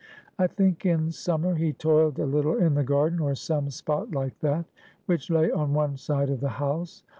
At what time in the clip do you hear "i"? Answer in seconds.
0.39-0.47